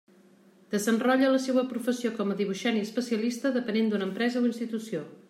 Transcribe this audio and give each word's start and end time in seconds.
Desenrotlla 0.75 1.29
la 1.35 1.41
seua 1.43 1.65
professió 1.73 2.11
com 2.21 2.31
a 2.31 2.37
dibuixant 2.41 2.79
i 2.79 2.83
especialista 2.87 3.55
dependent 3.59 3.93
d'una 3.93 4.09
empresa 4.13 4.43
o 4.47 4.49
institució. 4.53 5.05